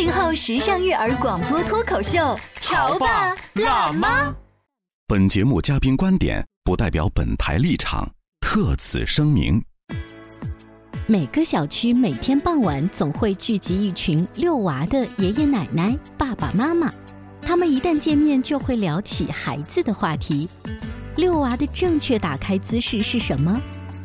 [0.00, 4.34] 八零后时尚育儿广播脱口秀，潮爸辣妈。
[5.06, 9.62] 本节目嘉宾观点不代表本台立场，特此声明。
[11.06, 16.90] 每个小区每天傍晚总会聚集一群遛娃的爷爷奶奶、爸爸妈妈，
[17.42, 20.48] 他们一旦见面就会聊起孩子的话题。
[21.16, 23.60] 遛娃的正确打开姿势是什么？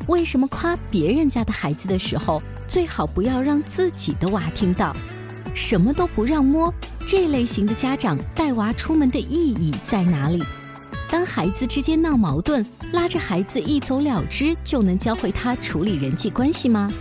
[0.10, 4.94] 为什么夸别人家的孩子的时候，最好不要让自己的娃听到？
[5.56, 6.72] 什么都不让摸，
[7.08, 10.44] 这类型的家长带娃出门的意义在哪里？
[11.10, 16.92] 当孩子之间闹矛盾，拉着孩子一走了之，就能教会他处理人际关系吗？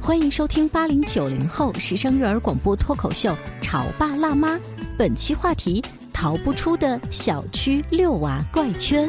[0.00, 3.30] 欢迎收听八零九零后时尚育儿广播脱口秀
[3.62, 4.56] 《潮爸辣妈》，
[4.98, 5.80] 本期话题：
[6.12, 9.08] 逃不出的小区遛娃怪圈。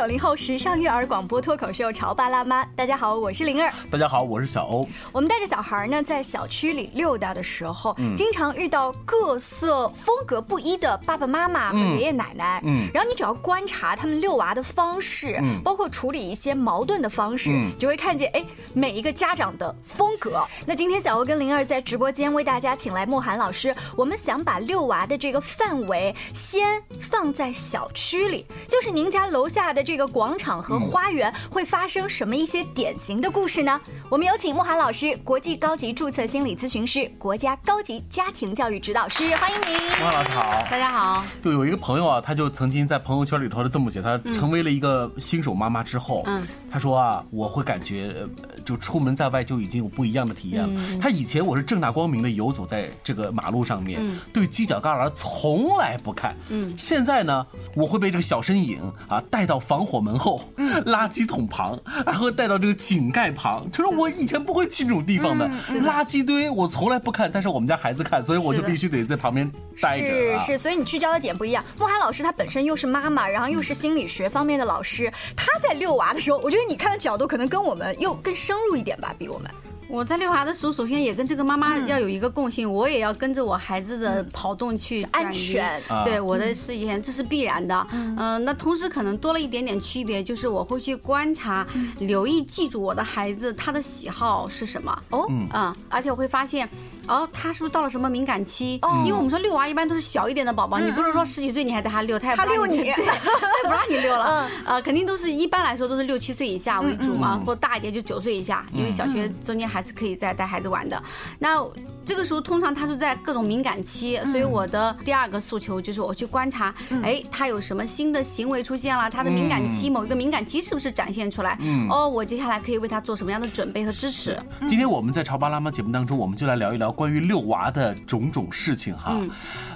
[0.00, 2.64] 九零后时尚育儿广播脱口秀《潮爸辣妈》。
[2.74, 3.70] 大家好，我是灵儿。
[3.90, 4.88] 大家好，我是小欧。
[5.12, 12.62] 我们带着小孩呢，在小区里溜达的时候，嗯经常遇到各色风格不一的爸爸妈妈和爷爷奶奶。
[12.64, 18.42] 嗯然后你只要观察他们遛娃的方式，嗯包括处理一些矛盾的方式，嗯就会看见哎
[18.72, 20.42] 每一个家长的风格。
[20.64, 33.80] 那今天小欧跟灵儿在直播间为大家请来莫涵老师，我们想把遛娃的这个范围先放在小区里，就是您家楼下的这个广场和花园会发生什么一些典型的故事呢？
[34.08, 39.76] 我们有请慕涵老师，国际高级注册心理咨询师，国家高级家庭教育指导师，欢迎您。
[39.98, 41.24] 莫老师好，大家好。
[41.42, 46.40] 就有一个朋友啊，他就曾经在朋友圈里头是这么写，他成为了一个新手妈妈之后，嗯
[46.70, 50.98] 他说啊，我会感觉呃就出门在外就已经有不一样的体验了。
[51.02, 54.00] 他以前我是正大光明的游走在这个马路上面，
[54.32, 60.42] 对犄角旮旯从来不看，嗯，现在呢，我会被这个小身影啊带到防火门后、
[60.84, 65.48] 垃圾桶旁，还会带到这个井盖旁，就是我以前不会去这种地方的
[65.82, 70.38] 垃圾堆，我从来不看，但是我们家孩子看，所以我就必须得在旁边待着、啊。
[70.40, 71.64] 是是，所以你聚焦的点不一样。
[71.78, 79.50] 莫涵老师他本身又是妈妈，然后又是心理学方面的老师，他在遛娃的时候，我觉得你看的角度可能跟我们又更深入一点吧，比我们。
[79.90, 85.82] 我在遛娃的时候，首先也跟这个妈妈要有一个共性，我也要跟着我孩子的跑动去安全。
[86.04, 87.86] 对我的视线，这是必然的。
[87.92, 91.66] 嗯、那同时可能多了一点点区别，就是我会去观察、
[91.98, 94.96] 留意、记住我的孩子他的喜好是什么。
[95.10, 96.68] 哦，嗯，而且我会发现，
[97.10, 98.78] 哦，他是不是到了什么敏感期？
[98.82, 99.02] 哦。
[99.04, 102.78] 因为我们说遛娃一般都是小一点的宝宝，你不是说十几岁你还带他遛，他也不让他遛你。
[102.78, 104.48] 对， 他也不让你遛了。
[104.64, 111.02] 呃，肯定都是一般来说都是六七岁以下为主嘛，或大一点就九岁以下，因为小学中间还是可以再带孩子玩的。
[111.38, 111.62] 那
[112.04, 116.72] 这个时候通常他是在各种敏感期，所以我的第二个诉求就是我去观察，
[117.02, 121.58] 哎，他有什么新的行为出现了，他的敏感期某一个敏感期是不是展现出来？
[121.88, 124.38] 哦，我接下来可以为他做什么样的准备和支持？
[124.68, 129.18] 今天我们在《潮爸辣妈》节目当中，我们就来聊一聊关于遛娃的种种事情哈。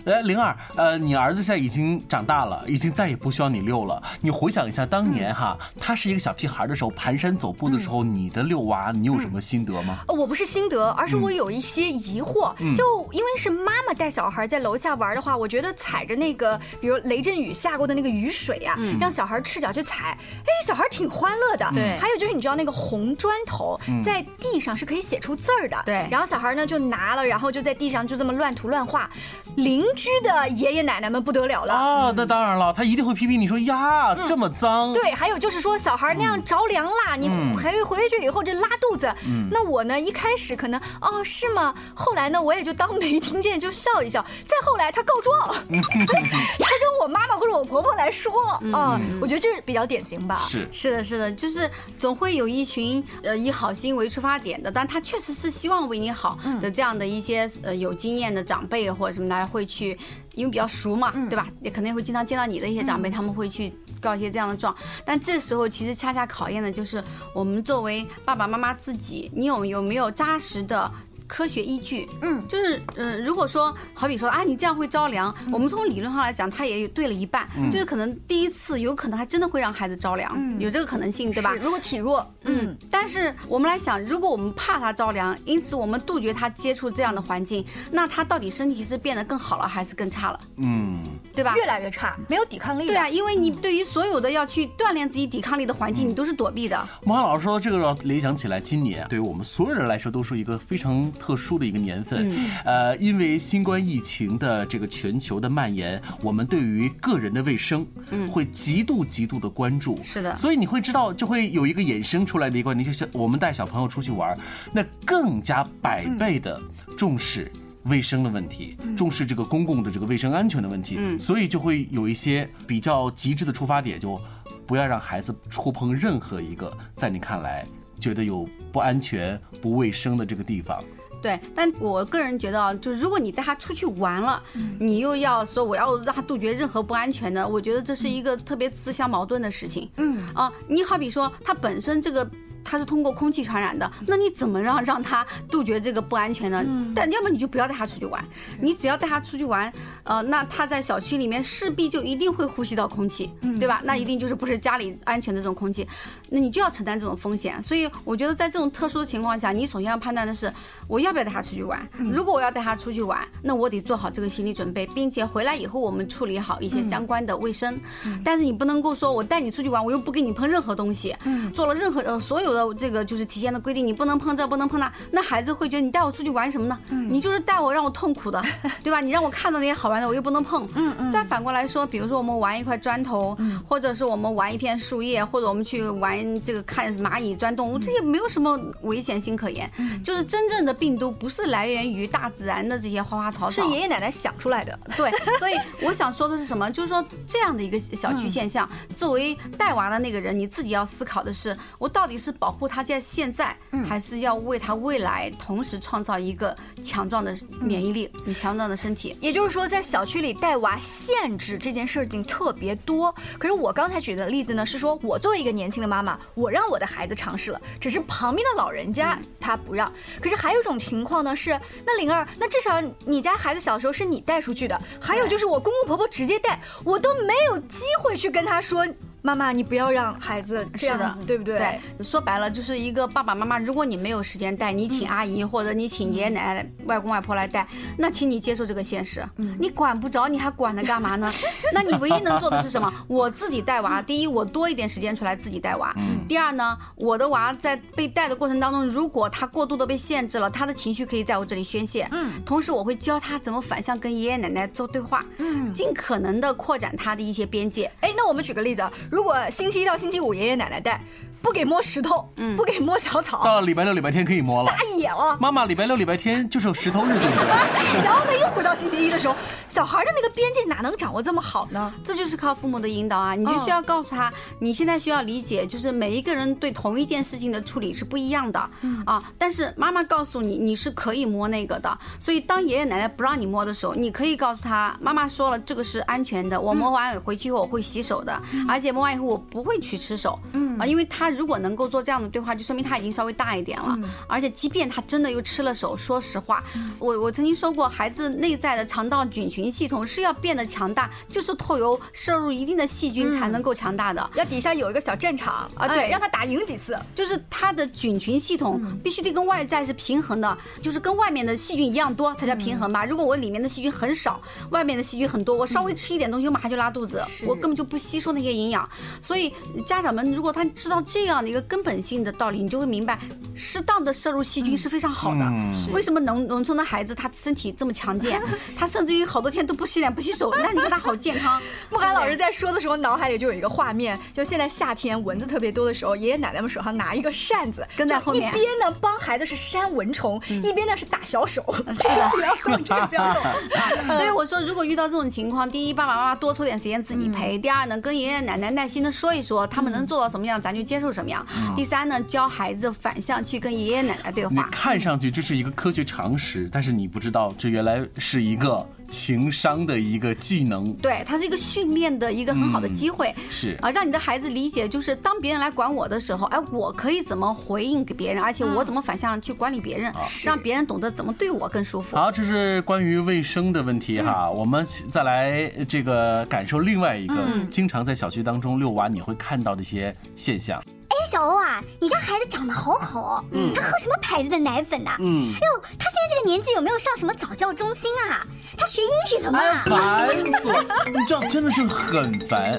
[0.04, 4.02] 哎，灵儿，呃，你儿子现在已经长大了，已经再也不需要你遛了。
[4.20, 10.00] 你回想一下当年哈，他是一个小屁孩的时候，蹒跚走步的时候，你的遛娃，你有什么心得吗？
[10.06, 12.52] 呃我不是心得，而是我有一些疑惑。
[12.76, 21.70] 就因为是妈妈带小孩在楼下玩的话，我觉得踩着那个，比如雷阵雨下过的那个雨水啊，让小孩赤脚去踩，哎，小孩挺欢乐的。
[21.74, 25.82] 对还有就是你知道那个红砖头在地上是可以写出字儿的。
[25.86, 29.10] 对然后小孩呢就拿了，然后就在地上就这么乱涂乱画，
[29.56, 31.74] 邻居的爷爷奶奶们不得了了。
[31.74, 34.92] 啊，那当然了，他一定会批评你说呀，这么脏。
[34.92, 39.12] 对，还有就是说，小孩那样着凉啦，你回回去以后这拉肚子。
[39.50, 41.74] 那我呢，一开始可能哦是吗？
[41.94, 44.24] 后后来呢，我也就当没听见，就笑一笑。
[44.46, 48.32] 再后来他告状， 他跟我妈妈或者我婆婆来说
[48.72, 50.38] 啊，我觉得这是比较典型吧。
[50.40, 51.68] 是是的，是的，就是
[51.98, 59.98] 总会有一群呃以好心为出发点的，但他确实是希望为你好的这样的一些呃有经验的长辈或者什么的会去，
[60.34, 61.48] 因为比较熟嘛，对吧？
[61.62, 64.74] 也肯定会经常见到你的一些长辈，他们会去告一些这样的状。
[65.04, 67.02] 但这时候其实恰恰考验的就是
[67.34, 70.90] 我们作为爸爸妈妈自己，你有有没有扎实的。
[71.26, 81.54] 科学依据，嗯，就是，嗯，如果说，好比说啊，你这样会着凉，我们从理论上来讲，它也有对了一半，就是可能第一次有可能还真的会让孩子着凉，有这个可能性，对吧？
[81.54, 90.40] 如果体弱，嗯，但是我们来想，如果我们怕他着凉，因此我们杜绝他接触这样的环境，那他到底身体是变得更好了还是更差了？
[90.56, 91.00] 嗯，
[91.34, 91.54] 对吧？
[91.56, 92.86] 越来越差，没有抵抗力。
[92.86, 96.86] 对啊，因为你对于所有的要去锻炼自己抵抗力的环境，你都是躲避的。
[97.04, 101.94] 孟涵老师说这个让联想起来，今年对于我们所有人来说都是一个非常特殊的一个年。
[101.94, 110.00] 年份，呃，因为新冠疫情的这个全球的蔓延，我们对于个人的卫生，嗯，会极度极度的关注。
[110.02, 114.36] 是的，所以你会知道，就会有一个衍生出来的一个你，就像我们带小朋友出去玩，
[114.72, 116.60] 那更加百倍的
[116.96, 117.50] 重视
[117.84, 120.96] 卫生的问题，重视这个公共的这个卫生安全的问题。
[120.98, 124.20] 嗯，所以就会有一些比较极致的出发点，就
[124.66, 127.66] 不要让孩子触碰任何一个在你看来
[128.00, 130.82] 觉得有不安全、不卫生的这个地方。
[131.24, 134.42] 对，但我个人觉得啊，就如果你带他出去玩了，
[134.78, 139.88] 你又要说我要让他杜绝任何不安全的，我觉得这是一个特别自相矛盾的事情。
[139.96, 142.28] 嗯啊，你好比说他本身这个。
[142.64, 146.64] 它是通过空气传染的，那你怎么让让它杜绝这个不安全呢？
[146.94, 148.24] 但要么你就不要带它出去玩，
[148.60, 149.72] 你只要带它出去玩，
[150.04, 153.30] 呃，那它在小区里面势必就一定会呼吸到空气，
[153.60, 153.82] 对吧？
[153.84, 155.86] 那一定就是不是家里安全的这种空气，
[156.30, 157.62] 那你就要承担这种风险。
[157.62, 160.52] 所以我觉得在这种特殊的情况下，你首先要判断的是
[160.88, 161.86] 我要不要带它出去玩。
[162.12, 167.78] 如果我要带它出去玩，那我得做好这个心理准备，并且回来以后我们处理好一些相关的卫生。
[168.24, 171.14] 但是你不能够说我带你出去玩，我又不给你碰任何东西，
[171.52, 172.53] 做了任何呃所有。
[172.54, 176.78] 的这个就是提前的规定，你不能碰这，不能碰那，那孩子会觉得你带我出去玩什么呢？
[177.10, 178.42] 你就是带我让我痛苦的，
[178.82, 179.00] 对吧？
[179.00, 180.68] 你让我看到那些好玩的，我又不能碰。
[180.74, 181.10] 嗯嗯。
[181.12, 183.36] 再反过来说，比如说我们玩一块砖头，
[183.68, 189.70] 或者是我们玩一片树叶，或者我们去玩这个看蚂蚁钻洞，这些没有什么危险性可言。
[190.04, 194.78] 就是真正的病毒不是来源于大自然的这些花花草草，是爷爷奶奶想出来的。
[194.96, 196.70] 对，所以我想说的是什么？
[196.70, 203.56] 就是说这样的一个小区现象，作为带娃的那个人，你自己要思考的是，我到底是保护他在现在，
[203.88, 209.16] 还是要为他未来同时创造一个强壮的免疫力、强壮的身体。
[209.18, 213.10] 也就是说，在小区里带娃限制这件事情特别多。
[213.38, 219.90] 可是我刚才举的例子呢，是说我作为一个年轻的妈妈，我让我的孩子尝试了，只是旁边的老人家他不让。
[220.20, 228.86] 可是还有一种情况呢，是那灵儿，那至少你家孩子小时候是你带出去的，还有就是我公公婆婆直接带，我都没有机会去跟他说。
[229.26, 231.56] 妈妈，你不要让孩子这样子，对不对？
[231.56, 233.58] 对，说白了就是一个爸爸妈妈。
[233.58, 237.66] 如果你没有时间带，你请阿姨或者你请爷爷奶奶、外公外婆来带，
[237.96, 239.26] 那请你接受这个现实。
[239.36, 241.32] 嗯，你管不着，你还管他干嘛呢？
[241.72, 242.92] 那你唯一能做的是什么？
[243.08, 244.02] 我自己带娃。
[244.02, 245.90] 第一，我多一点时间出来自己带娃。
[245.96, 246.18] 嗯。
[246.28, 252.06] 第二呢，我的娃在被带的过程当中，如果他过度的被限制了，他的情绪可以在我这里宣泄。
[252.12, 252.30] 嗯。
[252.44, 255.24] 同时，我会教他怎么反向跟爷爷奶奶做对话。
[255.38, 255.72] 嗯。
[255.72, 257.90] 尽可能的扩展他的一些边界。
[258.02, 258.92] 哎，那我们举个例子啊。
[259.14, 261.00] 如果星期一到星期五爷爷奶奶带。
[261.44, 263.44] 不给摸石头，嗯，不给摸小草。
[263.44, 264.72] 到了礼拜六、礼拜天可以摸了。
[264.72, 265.66] 撒野了，妈妈！
[265.66, 268.00] 礼拜六、礼拜天就是有石头日，对不对？
[268.02, 269.36] 然后呢，又回到星期一的时候，
[269.68, 271.92] 小孩的那个边界哪能掌握这么好呢？
[272.02, 273.34] 这就是靠父母的引导啊！
[273.34, 279.22] 你就需要告诉他，你现在需要理解，就是每一个人对同一件事情的处理是不一样的，嗯啊。
[279.36, 281.98] 但是妈妈告诉你，你是可以摸那个的。
[282.18, 286.58] 所以当爷爷奶奶不让你摸的时候，你可以告诉他，妈妈说了，这个是安全的。
[286.58, 292.24] 我摸完回去以后我会洗手的，而且摸完以后我不会去吃手，嗯啊，因为他如果能够做这样。
[292.24, 296.64] 的对话就说明他已经稍微大一点了，而且即便他真的又吃了手，说实话，
[296.98, 313.04] 我我曾经说过，孩子内在的肠道菌群系统是要变得强大，就是透由摄入一定的细菌才能够强大的，要底下有一个小战场啊，对，让他打赢几次，就是他的菌群系统必须得跟外在是平衡的，就是跟外面的细菌一样多才叫平衡吧。
[313.04, 314.40] 如果我里面的细菌很少，
[314.70, 318.88] 外面的细菌很多，我稍微吃一点东西，我马上就拉肚子，我根本就不吸收那些营养。
[319.20, 319.52] 所以
[319.84, 323.18] 家长们，如果他旦知道这样的一个根本性的道理，你就会明白，
[323.54, 325.52] 适当的摄入细菌是非常好的。
[325.92, 328.40] 为什么农农村的孩子他身体这么强健，
[328.76, 331.60] 他甚至于好多天都不洗脸不洗手，那你看他好健康。
[331.90, 341.62] 木寒老师在说的时候，脑海里就有一个画面，就现在夏天蚊子特别多的时候，爷爷奶奶们手上拿一个扇子，跟在后面，一边呢帮孩子是扇蚊虫，一边呢是打小手。
[341.94, 343.42] 是的，不要动，这个不要动。
[344.16, 351.44] 所以我说，如果遇到这种情况，第一，爸爸妈妈多抽点时间自己陪；第二呢，跟爷爷奶奶耐心的说一说，他们能做到什么样，咱就接受什么样；
[351.76, 354.50] 第三呢，教孩子反向去跟爷爷奶奶对话。
[354.52, 358.86] 你看上去这是一个科学常识，但是你不知道，这原来是一个。
[359.08, 363.78] 情商的一个技能，对，它是一个训练的一个很好的机会，是。
[363.80, 370.12] 啊，让你的孩子理解，就是当别人来管我的时候，哎，我可以怎么回应给别人，而且我怎么反向去管理别人，
[370.44, 372.16] 让别人懂得怎么对我更舒服。
[372.16, 377.36] 好，这是关于卫生的问题哈，我们再来这个感受另外一个
[377.70, 380.82] 经常在小区当中遛娃你会看到的一些现象。
[381.14, 385.10] 哎，小欧啊，你家孩子长得好好哦，嗯，他喝什么牌子的奶粉呢？
[385.20, 388.44] 嗯，哎呦，他现在这个年纪有没有上什么早教中心啊？
[388.76, 389.60] 他学英语了吗？
[389.84, 390.84] 烦死了！
[391.06, 392.72] 你这样真的就是很烦。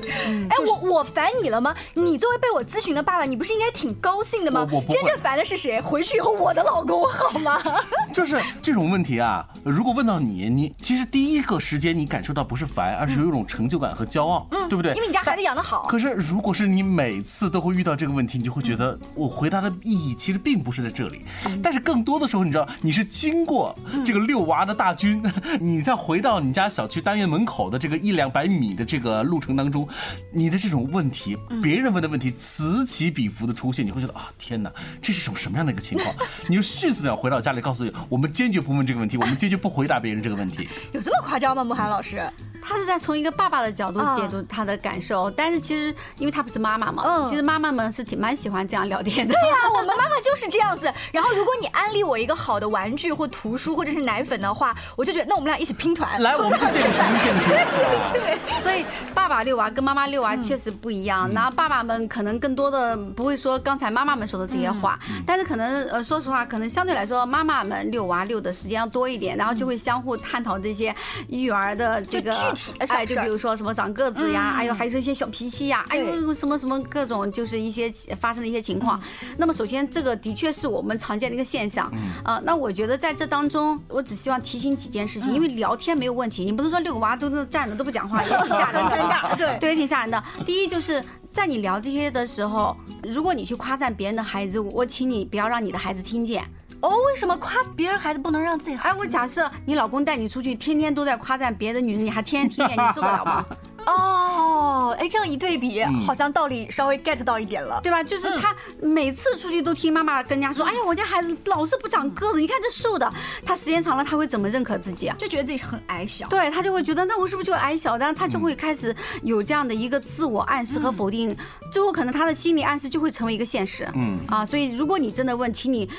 [0.50, 1.74] 哎，我我烦你了吗？
[1.94, 4.68] 你作为被我咨询的爸爸，你不是应该挺高兴的吗？
[4.70, 5.80] 我真正烦的是谁？
[5.80, 7.62] 回去以后我的老公好吗？
[8.12, 14.94] 就是这种问题啊，如果问到你，你其实第一个时间你感受到不是烦，而是有一种成就感和骄傲，对不对？
[14.96, 15.88] 因为你家孩子养得好。
[15.88, 21.24] 可是如果是你每次都会遇到这个问题，你就会觉得我回答的意义其实并不是在这里。
[21.64, 23.74] 但是更多的时候，你知道，你是经过
[24.06, 25.24] 这个遛娃的大军，
[25.62, 25.86] 你。
[25.86, 29.88] 再回到你家小区单元门口的这个一两百米的这个路程当中，
[30.32, 36.16] 你的这种问题，别人问的问题此起彼伏的出现，你会觉得啊，天哪，这是种什么样的一个情况？
[36.50, 40.68] 你就迅速的要回到家里，告诉你，我们坚决不问这个问题，我们坚决不回答别人这个问题。
[40.92, 42.20] 有这么夸张吗，慕寒老师？
[42.68, 49.34] 他是在从一个爸爸的角度解读他的感受，但是其实因为他不是妈妈嘛，嗯，其实妈妈们是挺蛮喜欢这样聊天的。
[49.34, 50.92] 对呀，我们妈妈就是这样子。
[51.12, 56.22] 然后如果你安利我一个好的玩具或图书或者是奶粉的话，我就觉得那我们俩一起拼团。
[56.22, 57.50] 来，我们就建群建群。
[58.14, 61.30] 对，所以爸爸遛娃跟妈妈遛娃确实不一样。
[61.32, 70.94] 然后爸爸们可能更多的不会说刚才妈妈们说的这些话，但是可能呃说实话，可能相对来说妈妈们遛娃遛的时间要多一点，然后就会相互探讨这些
[71.30, 73.36] 育儿的这个具体的事就比如。
[73.36, 79.00] 说什么长个子呀，哎呦，还是一些小脾气呀，哎呦，什么什么各种，就是一些发生的一些情况。
[79.38, 81.92] 那么，首先这个的确是我们常见的一个现象。
[82.24, 90.24] 啊，那我觉得在这当中，我只希望提醒几件事情，因为聊天没有问题，你不能说六个娃都是站着都不讲话，也挺吓人的，对 对，也挺吓人的。
[90.46, 96.44] 第一就是在你聊这些的时候，如果你去夸赞别人的孩子，我请你不要让你的孩子听见。
[96.82, 98.78] 哦，为什么夸别人孩子不能让自己？
[98.78, 103.46] 哎，我假设你老公带你出去，天天都在夸赞别的女人，你还天天听见，你受得了吗？
[103.86, 108.04] 哦，哎，这样一对比，好像道理稍微 get 到一点了，对吧？
[108.04, 113.12] 就是他每次出去都听妈妈跟人家说，哎呀，我家孩子老是不长个子，你看这瘦的。
[113.46, 115.16] 他时间长了，他会怎么认可自己啊？
[115.20, 116.28] 就觉得自己是很矮小。
[116.28, 117.98] 对他就会觉得，那我是不是就矮小？
[117.98, 121.36] 然后他就会开始有这样的一个自我暗示和否定，
[121.72, 123.88] 最后可能他的心理暗示就会成为一个现实。
[123.94, 125.90] 嗯啊，所以如果你真的问，请你。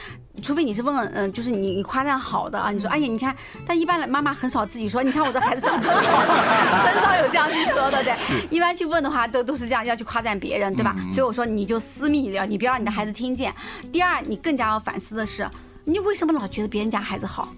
[0.43, 3.35] 除非你是问问，嗯，就是你你夸赞好的啊，你说，哎呀，你看，
[3.67, 6.19] 但一般的妈妈很少自己说，你看我的孩子长得好，
[6.85, 8.15] 很少有这样去说的，对。
[8.51, 10.95] 一般去问的话，都都是这样要去夸赞别人，对吧？
[11.11, 13.53] 所以我说你就私密聊，你不要让你的孩子听见。
[13.93, 15.49] 第二，你更加要反思的是，
[15.85, 17.49] 你为什么老觉得别人家孩子好，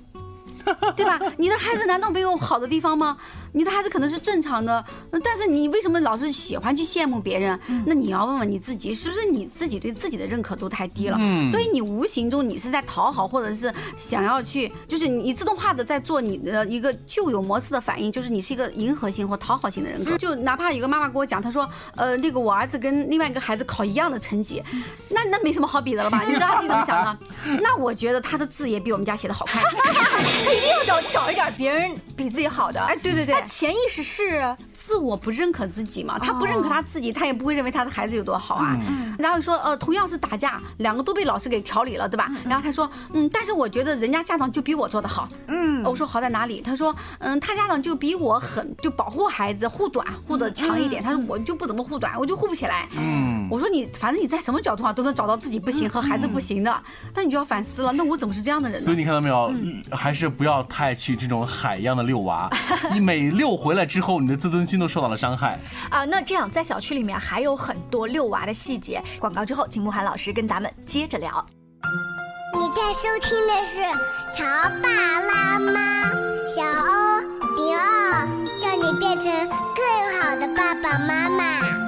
[0.97, 1.19] 对吧？
[1.37, 3.17] 你的孩子难道没有好的地方吗？
[3.53, 4.85] 你的孩子可能是正常的，
[5.25, 7.59] 但是你为什么老是喜欢去羡慕别人？
[7.87, 11.17] 那你要问问你自己，是不是你自己对自己的认可度太低了？
[11.21, 20.17] 嗯，所以你无形中你是在讨好，或者是想要去，就是你自动化的在做你的一个旧有模式的反应，就是你是一个迎合型或讨好型的人格。
[20.19, 24.63] 就哪怕有个妈妈跟我讲，她说，呃，那个我儿子跟另外一个孩子考一样的成绩，
[25.09, 26.23] 那那没什么好比的了吧？
[26.27, 27.19] 你知道他自己怎么想的？
[27.63, 30.21] 那我觉得他的字也比我们家写的好看，他
[30.53, 32.81] 一定要找找一点别人比自己好的。
[32.81, 33.38] 哎，对对对。
[33.43, 36.19] 潜意识是自我不认可自己嘛？
[36.19, 38.79] 他不认可他自己，他也不会认为他的孩子有多好啊。
[39.19, 42.31] 然后说，呃，同样是打架，两个都被老师给调理了，对吧？
[42.45, 45.29] 然后他说，嗯，但是我觉得人家家长就比我做的好。
[45.47, 46.61] 嗯，我说好在哪里？
[46.61, 51.03] 他说，嗯，他家长就比我狠，就保护孩子，护短护的强一点。
[51.03, 52.89] 他说我就不怎么护短，我就护不起来。
[52.97, 58.85] 嗯，我说你反正你在什么角度上都能找到自己不行和孩子不行的，但你就要反思了，那我怎么是这样的人呢？
[58.85, 59.53] 所以你看到没有？
[59.91, 62.49] 还是不要太去这种海一样的遛娃，
[62.93, 65.59] 你每遛回来之后，你的自尊心都受到了伤害
[65.91, 66.05] 啊！
[66.05, 69.03] 那这样在小区里面还有很多遛娃的细节。
[69.19, 71.45] 广告之后，请慕寒老师跟咱们接着聊。
[72.59, 73.81] 你在收听的是
[74.37, 74.45] 《乔
[74.83, 74.89] 爸
[75.21, 75.71] 拉妈》，
[76.49, 77.21] 小欧
[77.57, 78.27] 零二，
[78.59, 79.33] 叫你变成
[79.75, 81.88] 更好的爸爸妈妈。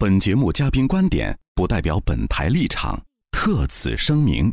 [0.00, 2.98] 本节目嘉宾观点不代表本台立场，
[3.30, 4.50] 特此声明。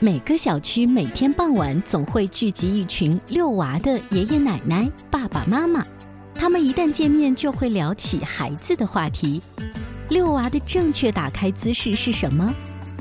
[0.00, 5.86] 每个小区每天傍晚总会聚集一群遛娃的爷爷奶奶、爸爸妈妈，
[6.34, 9.40] 他们一旦见面就会聊起孩子的话题。
[10.08, 12.52] 遛娃的正确打开姿势是什么？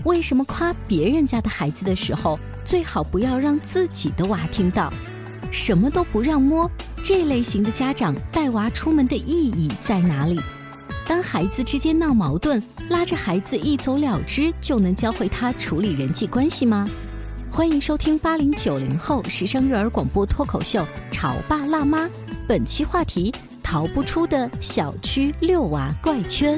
[0.05, 4.93] 为什么夸别人家的孩子的时候，最好不要让自己的娃听到？
[5.51, 6.69] 什么都不让摸，
[7.03, 10.39] 这类型的家长带娃出门的意义在哪里？
[11.11, 16.89] 当孩子之间闹矛盾，拉着孩子一走了之，就能教会他处理人际关系吗？
[17.51, 20.79] 欢迎收听八零九零后时尚育儿广播脱口秀
[21.11, 22.05] 《潮爸辣妈》，
[22.47, 23.29] 本期话题：
[23.61, 26.57] 逃不出的小区遛娃怪圈。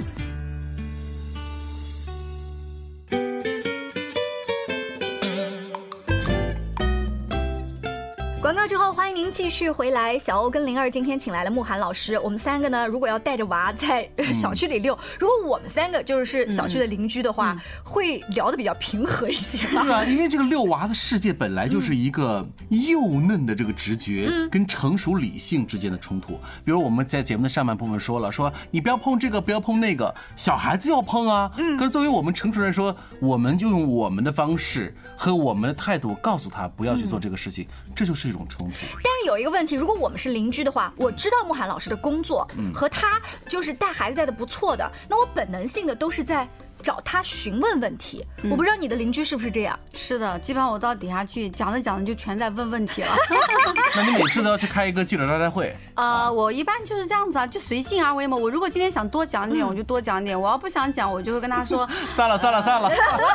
[9.54, 10.18] 续回来。
[10.18, 19.84] 小欧跟灵儿今天请来了慕寒老师，我们三个呢，如果要带着娃在小区里遛，如果我们三个就是小区的邻居的话，会聊得比较平和一些吧？
[19.86, 26.40] 对啊，因为这个遛娃的世界本来就是一个幼嫩的这个直觉跟成熟理性之间的冲突。
[26.66, 31.52] 比如我们在节目的上半部分说了，说你不要碰这个，不要碰那个，小孩子要碰啊。
[31.58, 31.78] 嗯。
[31.78, 38.76] 可是作为我们成熟人说，我们就用我们的方式和我们的态度告诉他不要去做这个事情，这就是一种冲突。
[39.04, 46.48] 但是有一个问题，如果我们是邻居的话，我知道慕寒老师的工作和他就是带孩子带的不错的，那我本能性的都是在。
[46.84, 49.80] 找他询问问题，我不知道你的邻居是不是这样。
[49.94, 53.08] 是的，基本上我到底下去讲着讲着就全在问问题了。
[53.96, 55.76] 那你每次都要去开一个记者招待会？
[55.96, 58.36] 呃，我一般就是这样子啊，就随性而为嘛。
[58.36, 62.90] 我如果今天想多讲点，我就多讲点；我要不想讲，我就会跟他说 算了算了算了。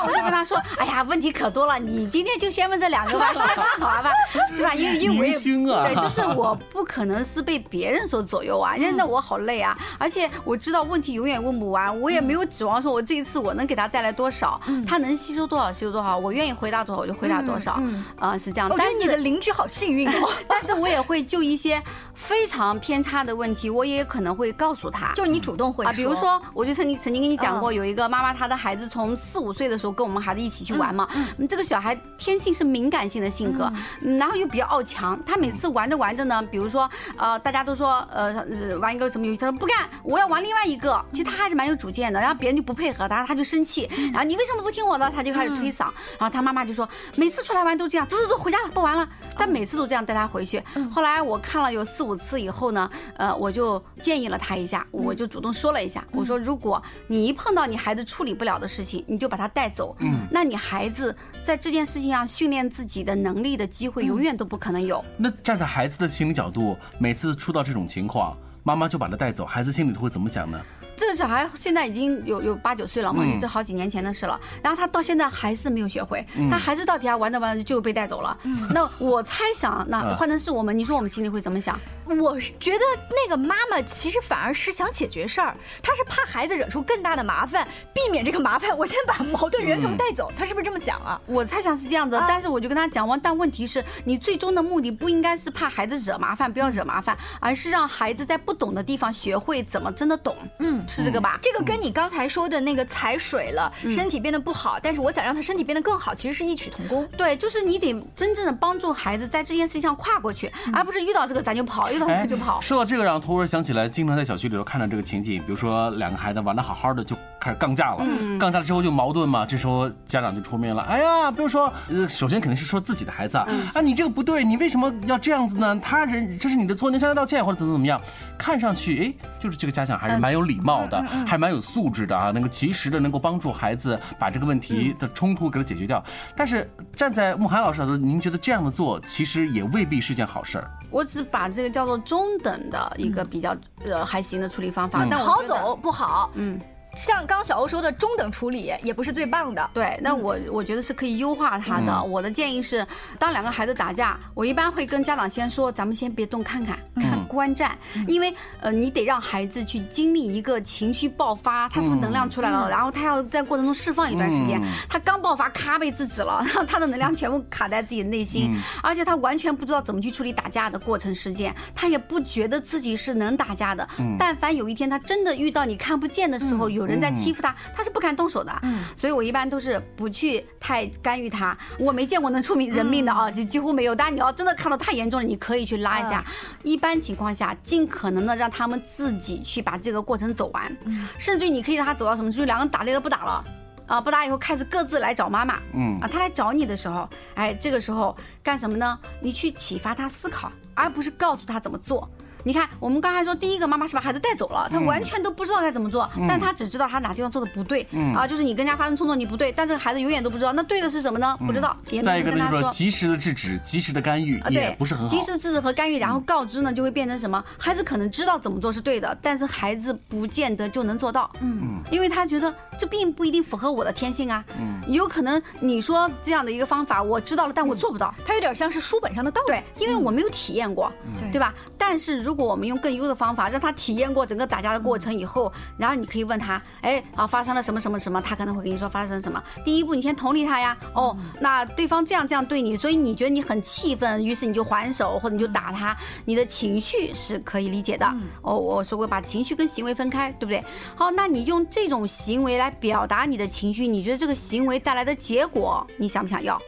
[0.04, 4.12] 我就跟他说，哎呀，问题可多了，你今天就先问这两个吧，先问好吧，
[4.56, 4.74] 对吧？
[4.74, 5.32] 因为因为我也
[5.72, 17.80] 啊，对，就是我不可能是被别人所左右啊，因为那我好累啊，而且我知道问题永远问不完，我也没有指望说我这一次我能给他带来多少，他能吸收多少吸收多少，我愿意回答多少我就回答多少，
[18.18, 18.70] 啊，是这样。
[18.76, 21.82] 但是你的邻居好幸运哦， 但是我也会就一些
[22.14, 31.08] 非常偏差的问题，我也可能会告诉他，就是你主动会啊，比如说，我就曾经曾经跟你讲过，有一个妈妈，她的孩子从四五岁的时候跟我们孩子一起去玩嘛，
[31.48, 33.70] 这个小孩天性是敏感性的性格，
[34.18, 38.44] 然后又比较傲强，他每次玩着玩着呢，比如说呃，大家都说呃
[38.78, 45.80] 玩一个什么游戏，他说不干，我要玩另外一个，其实他还是蛮有主见的，然后别人就不配合他，他就生气，然后你为什么不听我的，他就开始推搡，
[46.18, 61.14] 然后他妈妈就说每次出来玩都这样，走走走回家了不玩了，但每次都这样带他回去，后来我看了有四五次以后呢，呃，我就建议了他一下，我就主动说了一下，我说如果你一碰到你孩子处理不了的事情，你就把他带走，嗯，那你孩子
[61.44, 65.04] 在这件事情上训练自己的能力的机会永远都不可能有。
[65.18, 70.58] 那站在孩子的心理角度，每次出到这种情况，妈妈就把他带走，孩子心里会怎么想呢？
[70.98, 74.38] 这个小孩现在已经有有八九岁了嘛，这好几年前的事了。
[74.62, 78.36] 然后他到现在还是没有学会，他还是到底下玩着玩着就被带走了。
[78.74, 81.78] 那我猜想，那换成是我们，你说我们心里会怎么想？
[82.16, 90.32] 我是觉得那个妈妈其实反而是想解决事儿，她是怕孩子惹出更大的麻烦，避免这个麻烦，我先把矛盾源头带走。
[90.36, 91.20] 她是不是这么想啊？
[91.26, 100.36] 我猜想是这样子，但是我就跟她讲完，但问题是你最终的目的不应该是怕孩子惹麻烦，不要惹麻烦，而是让孩子在不懂的地方学会怎么真的懂。
[100.60, 101.38] 嗯，是这个吧？
[101.42, 107.06] 这个跟你刚才说的那个踩水了，身体变得不好，但是我想让他身体变得更好，其实是异曲同工。
[107.16, 111.90] 对，就是你得真正的帮助孩子在这件事情上跨过去，而不是遇到这个咱就跑。
[112.06, 112.60] 哎，就跑。
[112.60, 118.04] 说到这个，让突然想起来，经常在小区里头看到这个情景，比如说两个孩子玩的好好的，就开始杠架了，
[118.38, 125.78] 杠架了之后就矛盾嘛，这时候家长就出面了，哎呀，比如说，呃，首先肯定是说自己的孩子啊，啊，你这个不对，你为什么要这样子呢？
[125.82, 128.00] 他人这是你的错，你向他道歉或者怎么怎么样，
[128.38, 136.02] 看上去哎，就是这个家长还是蛮有礼貌的，还蛮有素质的啊，能够及时的能够帮助孩子把这个问题的冲突给他解决掉。
[136.36, 140.70] 但是站在慕寒老师的角度，您觉得这样的做其实也未必是件好事儿。
[140.90, 146.60] 我只把这个叫做中等的一个比较呃还行的处理方法，但我好走不好，嗯。
[146.96, 149.70] 像刚小欧说的，中等处理也不是最棒的。
[149.72, 152.02] 对，那我我觉得是可以优化它的。
[152.02, 152.84] 我的建议是，
[153.18, 162.68] 当两个孩子打架，我一般会跟家长先说，咱们先别动，看看看观战，因为呃，你得让孩子去经历一个情绪爆发，他是不是能量出来了？
[162.68, 168.50] 然后他要在过程中释放一段时间，他刚爆发咔被制止了，然 后他的能量全部卡在自己的内心，
[168.82, 173.86] 而且他完全不知道怎么去处理打架的过程事件，他也不觉得自己是能打架的。
[174.18, 178.58] 但凡有一天他真的遇到你看不见的时候，有人在欺负他，他是不敢动手的。
[178.62, 181.56] 嗯，所以我一般都是不去太干预他。
[181.78, 183.94] 我没见过能出名人命的啊，就几乎没有。
[183.94, 186.24] 但你要真的看到太严重了，你可以去拉一下。
[186.62, 190.74] 一般情况下，尽可能的让他们自己去把这个过程走完。
[191.18, 193.44] 甚至于你可以让他走到什么，就是两个人打累了不打了。
[193.86, 195.58] 啊，不打以后开始各自来找妈妈。
[195.72, 198.98] 嗯，啊，他来找你的时候，哎，这个时候干什么呢？
[199.20, 202.08] 你去启发他思考，而不是告诉他怎么做。
[202.44, 211.36] 你看，我们刚才说第一个妈妈是把孩子带走了，她完全都不知道该怎么做，但她只知道她哪地方做的不对，啊，就是你跟人家发生冲突你不对，但这个孩子永远都不知道那对的是什么呢？
[211.46, 211.76] 不知道。
[212.02, 215.08] 再一个呢，就是说及时的制止，及时的干预也不是很好。
[215.08, 217.42] 及时制止和干预，然后告知呢，就会变成什么？
[217.58, 221.30] 孩子可能知道怎么做是对的，但是孩子不见得就能做到。
[221.40, 224.44] 嗯，因为他觉得这并不一定符合我的天性啊。
[224.58, 228.14] 嗯，有可能你说这样的一个方法我知道了，但我做不到。
[228.24, 229.48] 它有点像是书本上的道理。
[229.48, 230.92] 对，因为我没有体验过，
[231.32, 231.54] 对吧？
[231.90, 239.42] 但是如果我们用更优的方法，让他体验过整个打架的过程以后，然后你可以问他，哎，啊，发生了什么什么什么，他可能会跟你说发生什么。
[239.64, 245.96] 第一步，你先同理他呀，哦，那对方这样这样对你，所以你觉得你很气愤，于是你就还手或者你就打他，
[246.26, 248.06] 你的情绪是可以理解的。
[248.42, 250.62] 哦，我说过把情绪跟行为分开，对不对？
[250.94, 256.60] 好，那你用这种行为来表达你的情绪，你觉得这个行为带来的结果，你想不想要？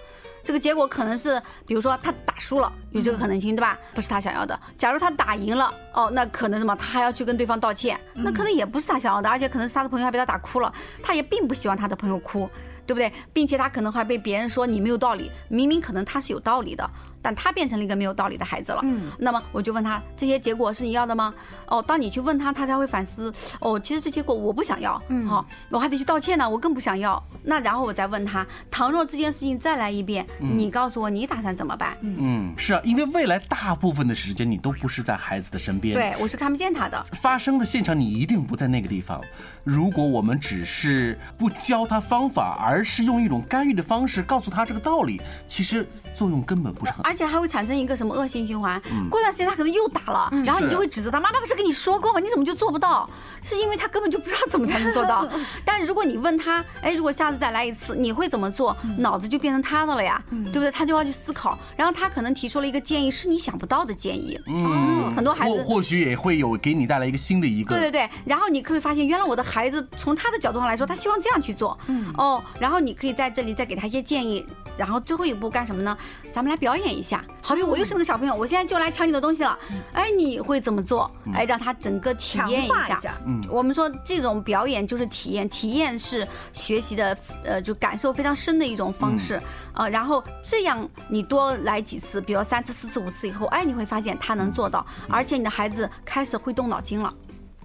[0.45, 3.79] 这个结果可能是，比如说他打输了，有这个可能性，对吧？
[3.95, 4.59] 不是他想要的。
[4.79, 6.75] 假如他打赢了，哦，那可能什么？
[6.77, 10.73] 他还要去跟对方道歉，那可能也不是他想要的，而且可能是他的朋友还被他打哭了，
[11.03, 12.49] 他也并不希望他的朋友哭，
[12.87, 13.13] 对不对？
[13.33, 16.89] 并且他可能还被别人说你没有道理，明明可能他是有道理的。
[17.23, 18.81] 但他变成了一个没有道理的孩子了。
[18.83, 21.35] 嗯，那么我就问他，这些结果是你要的吗？
[21.67, 23.33] 哦，当你去问他，他才会反思。
[23.61, 25.01] 哦，其实这结果我不想要。
[25.09, 27.23] 嗯，好，我还得去道歉呢，我更不想要。
[27.43, 31.97] 那然后我再问他，倘若这件事情再来一遍，你告诉我你打算怎么办？
[32.03, 35.95] 嗯，是啊，因为未来大部分的时间你都不是在孩子的身边。
[35.95, 37.03] 对，我是看不见他的。
[37.13, 39.21] 发生的现场你一定不在那个地方。
[39.65, 47.10] 如果我们只是不教他方法，而是用一种干预的方式告诉他这个道理，其实作用根本不是很。
[47.11, 48.81] 而且还会产生一个什么恶性循环？
[49.11, 51.19] 过段时间他可能又打了，然后你就会指责他。
[51.19, 52.21] 妈妈不是跟你说过吗？
[52.21, 53.11] 你怎么就做不到？
[53.43, 55.29] 是因为他根本就不知道怎么才能做到。
[55.65, 58.77] 但如果你问他，哎，如果下次再来一次，你会怎么做？
[58.97, 60.71] 脑子就变成他的了呀，对不对？
[60.71, 61.59] 他就要去思考。
[61.77, 64.41] 然后他可能提出了一个建议，是你想不到的建议。
[64.47, 67.75] 嗯，很多孩子或许也会有给你带来一个新的一个。
[67.75, 68.11] 对对对。
[68.25, 71.77] 然后你可以发现，原来我的孩子从他的角度上来说，他希望这样去做。
[71.89, 72.15] 嗯。
[72.17, 74.47] 哦，然后你可以在这里再给他一些建议。
[74.81, 75.95] 然后最后一步干什么呢？
[76.33, 77.23] 咱们来表演一下。
[77.43, 79.59] 好比我又是那个小朋友，我现在就来抢你的东西了。
[79.93, 81.11] 哎，你会怎么做？
[81.35, 83.15] 哎，让他整个体验一下。
[83.27, 87.15] 嗯，我们说这种表演就是体验，体验是学习的，
[87.45, 89.39] 呃，就感受非常深的一种方式。
[89.75, 97.13] 呃，然后这样你多来几次，比如三次、四次、五次以后，哎，你会发现他能做到，而且你的孩子开始会动脑筋了。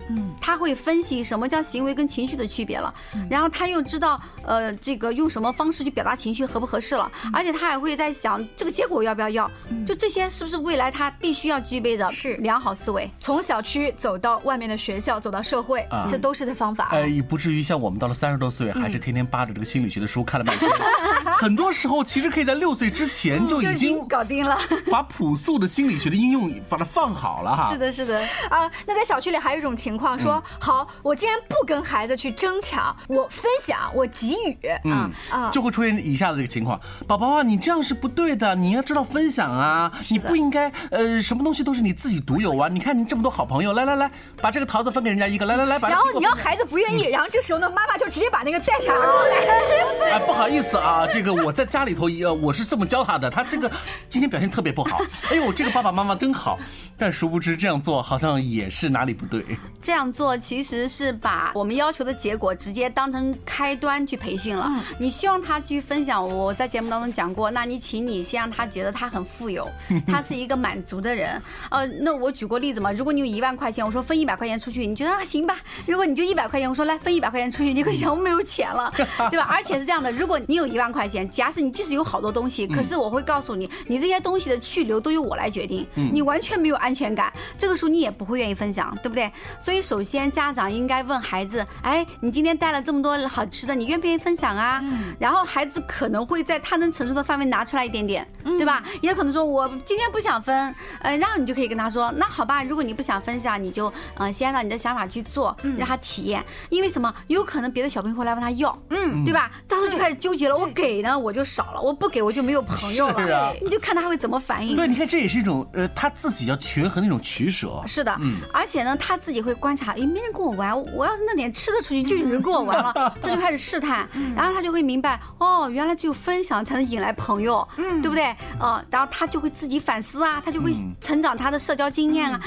[0.09, 2.93] 嗯，他会分析什么叫行为跟情绪的区别了，
[3.29, 9.49] 然后他又知道，呃，这个用什么方式去表达情绪合不合适了，而且他还会在想这个结果要不要要，
[9.87, 13.09] 就这些是不是未来他必须要具备的是良好思维？
[13.19, 16.89] 从小区走到外面的学校，走到社会，这都是这方法。
[16.91, 20.69] 哎，也不至于像我们到了三十多岁，还是天天扒着这个心理学的书看了半天。
[21.33, 24.55] 很多时候其实可以在六岁之前就已经搞定了，
[24.91, 27.71] 把朴素的心理学的应用把它放好了哈。
[27.71, 28.19] 是的，是的
[28.51, 28.71] 啊。
[28.85, 29.94] 那在小区里还有一种情。
[29.95, 36.77] 情况说好，我既然不跟孩子去争抢，我分享，我给予，嗯啊，就会出现以下的这个情况：
[37.07, 42.67] 宝宝啊，你这样是不对的，你要知道分享啊，你不应该呃，什么东西都是你自己独有啊。
[42.67, 45.87] 你看你这么多好朋友，来来来，把这个桃子分给人家一个，来来来，把。
[45.87, 50.11] 然后你要孩子不愿意，然后这时候呢，妈妈就直接把那个带抢来。
[50.11, 53.71] 哎，不好意思啊，这个我在家里头呃，我是这么教他的，他这个
[54.09, 54.99] 今天表现特别不好。
[55.31, 56.59] 哎呦，这个爸爸妈妈真好，
[56.97, 59.45] 但殊不知这样做好像也是哪里不对。
[59.85, 64.67] 这样做其实是把我们要求的结果直接当成开端去培训了。
[64.97, 69.69] 你希望他去分享，我在节目当中讲过，那你请你先让他觉得他很富有，
[70.07, 71.39] 他是一个满足的人。
[71.69, 75.59] 呃，那我举过例子嘛，如果你有一万块钱，我说分一百块钱出去，你觉得啊行吧？
[75.85, 78.91] 如果你就一百块钱，我说来分一百块钱出去，你会想我没有钱了，
[79.29, 79.45] 对吧？
[79.47, 89.31] 而且是这样的，如果你有一万块钱，假使你即使有好多东西，可是我会告诉你，你这些东西的去留都由我来决定，你完全没有安全感，这个时候你也不会愿意分享，对不对？
[89.59, 94.83] 所以首先家长应该问孩子，哎，你今天带了这么多好吃的，你愿不愿意分享啊？
[95.19, 98.83] 然后孩子可能会在他能承受的范围拿出来一点点，对吧？
[99.01, 107.13] 也可能说我今天不想分，呃，然后你就可以跟他说，那好吧，如果你不想分享，你就嗯先按照你的想法去做，让他体验，因为什么？
[107.27, 109.51] 有可能别的小朋友会来问他要，嗯，对吧？
[109.67, 114.75] 到时候就开始纠结了，我给呢我就少了，我不给我就没有朋友了，是啊你就看他会怎么反应。
[114.75, 117.81] 对，你看这也是一种呃他自己要权衡的一种取舍。
[117.85, 128.25] 是的，嗯而且呢，他自己会观察，诶，没人跟我玩，我要是弄点吃的出去，就有人跟我玩了， 他就开始试探，然后他就会明白，哦，原来只有分享才能引来朋友，嗯，对不对？
[128.59, 132.39] 呃，然后他就会自己反思啊，他就会成长他的社交经验啊，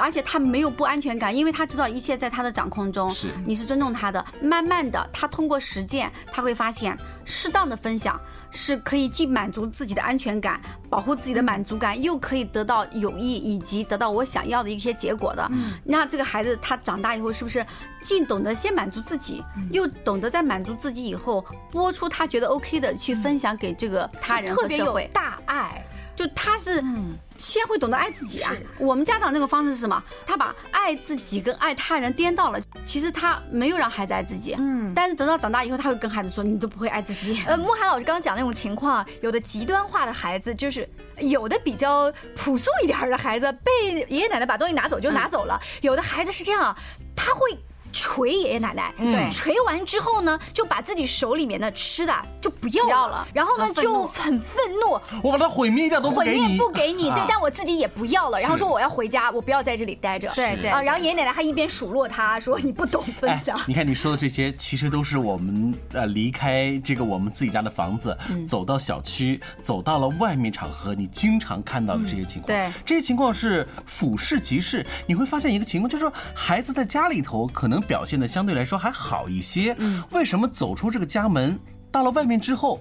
[0.00, 3.32] 而且他没有不安全感，因为他知道一切在他的掌控中，是。
[3.44, 4.24] 你是尊重他的。
[4.40, 8.20] 慢慢的，他通过实践，他会发现适当的分享
[8.52, 15.50] 是可以既满足自己的安全感，保护自己的满足感，又可以得到友谊以及得到我想要的一些结果的。
[15.82, 17.64] 那这个孩子他长大以后是不是
[18.00, 25.10] 既懂得先满足自己，又懂得在满足自己以后播出他觉得 OK 的去分享给这个他人特别有和社会？
[25.12, 25.84] 大爱。
[26.14, 26.84] 就他是
[27.42, 28.54] 先会懂得爱自己啊。
[28.78, 30.00] 我们家长那个方式是什么？
[30.24, 32.60] 他把爱自己跟爱他人颠倒了。
[32.84, 46.76] 其实他没有让孩子爱自己，嗯，但是等到长大以后，他会跟孩子说：“你都不会爱自己。”呃，慕涵老师刚刚讲那种情况，有的极端化的孩子，就是有的比较朴素一点的孩子，被爷爷奶奶把东西拿走就拿走了；有的孩子是这样，
[47.16, 47.58] 他会。
[47.92, 49.12] 捶爷爷奶奶，嗯。
[49.12, 68.46] 对捶完之后呢，就把自己手里面的吃的就不要了，要了然后呢就很愤怒，我把它毁灭掉都不毁灭，不给你，对啊，但我自己也不要了，然后说我要回家，我不要在这里待着，对对啊，然后爷爷奶奶还一边数落他说你不懂分享，哎你看你说的这些，其实都是我们呃离开这个我们自己家的房子，嗯。
[68.46, 72.46] 走到小区，走到了外面场合，你经常看到的这些情况。
[72.46, 72.70] 对。
[72.84, 74.84] 这些情况是俯视即是。
[75.06, 81.58] 你会发现一个情况，就是说孩子在家里头可能表现的相对来说还好一些，嗯为什么走出这个家门，
[81.90, 82.80] 到了外面之后？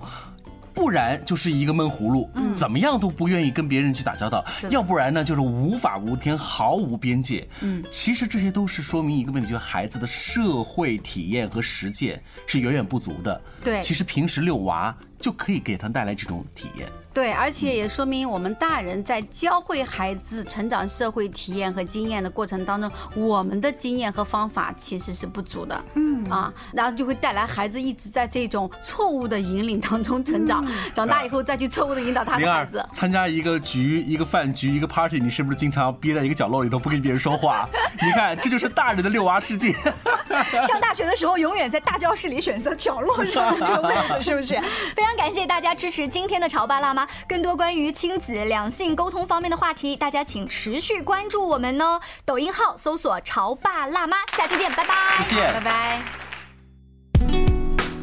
[0.73, 7.45] 不然就是一个闷葫芦，嗯怎么样都不愿意跟别人去打交道；要不然呢，就是无法无天，毫无边界。
[7.59, 13.39] 嗯，其实这些都是说明一个问题，就是孩子的社会体验和实践是远远不足的。
[13.61, 16.91] 对其实平时遛娃就可以给他带来这种体验。
[17.13, 25.83] 对，而且也说明我们大人在教会孩子成长社会体验和经验的过程当中，我们的经验和方法其实是不足的。
[25.95, 32.89] 嗯啊，然后就会带来孩子一直在这种错误的引领当中成长，长大以后再去错误的引导他零二的孩子。
[32.93, 37.67] 参加一个局、一个饭局、一个 party，你是不是经常憋在一个角落里头不跟别人说话？
[38.01, 39.73] 你看，这就是大人的遛娃世界。
[40.65, 44.57] 上大学的时候，永远在大教室里选择角落上的那个位置，是不是？
[44.95, 47.05] 非常感谢大家支持今天的潮爸辣妈。
[47.27, 51.99] 更多关于亲子、两性沟通方面的话题，大家请持续关注我们哦。
[52.25, 54.95] 抖音号搜索“潮爸辣妈”，下期见，拜拜。
[55.19, 56.01] 再见拜拜。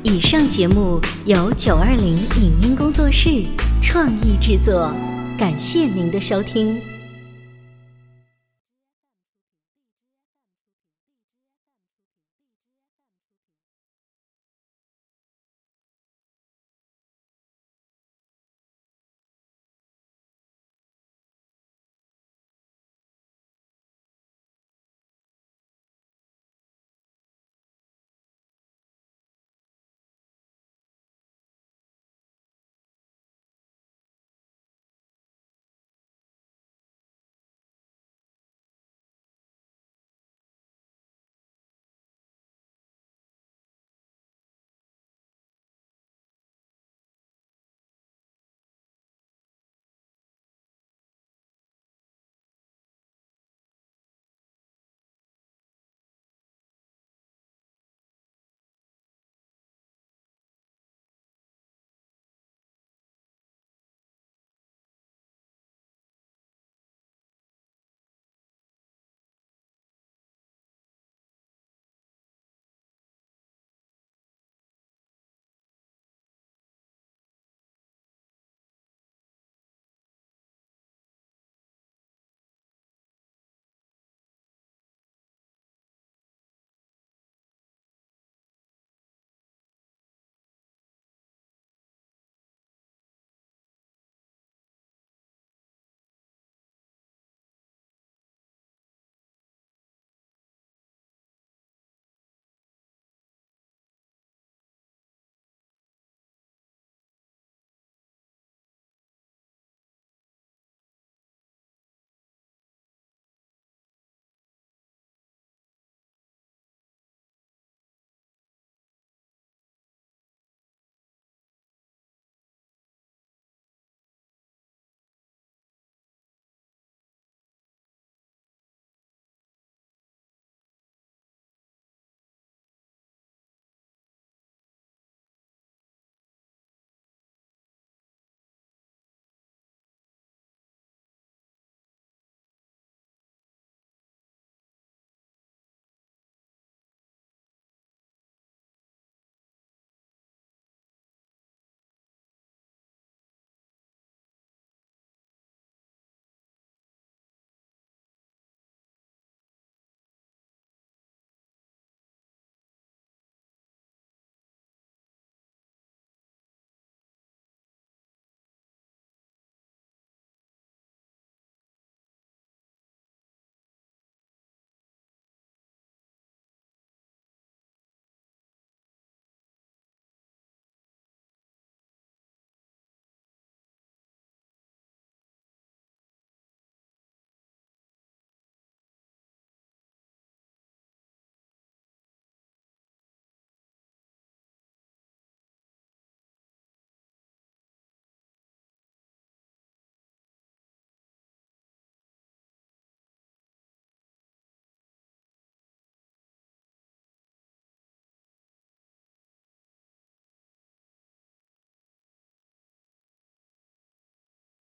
[0.02, 3.44] 以上节目由九二零影音工作室
[3.82, 4.92] 创意制作，
[5.38, 6.97] 感谢您的收听。